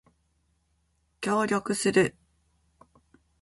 [1.21, 2.15] 協力する